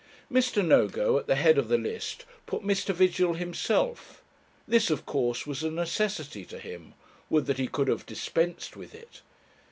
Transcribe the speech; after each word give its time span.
Mr. 0.31 0.65
Nogo, 0.65 1.19
at 1.19 1.27
the 1.27 1.35
head 1.35 1.59
of 1.59 1.67
the 1.67 1.77
list, 1.77 2.25
put 2.47 2.63
Mr. 2.63 2.91
Vigil 2.91 3.35
himself. 3.35 4.23
This, 4.67 4.89
of 4.89 5.05
course, 5.05 5.45
was 5.45 5.61
a 5.61 5.69
necessity 5.69 6.43
to 6.43 6.57
him 6.57 6.95
would 7.29 7.45
that 7.45 7.59
he 7.59 7.67
could 7.67 7.87
have 7.87 8.07
dispensed 8.07 8.75
with 8.75 8.95
it! 8.95 9.21